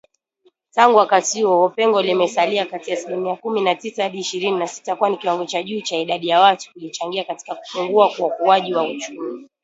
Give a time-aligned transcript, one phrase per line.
[0.73, 4.95] Tangu wakati huo, pengo limesalia kati ya asilimia kumi na tisa hadi ishirini na sita,
[4.95, 9.49] kwani kiwango cha juu cha idadi ya watu kilichangia katika kupungua kwa ukuaji wa uchumi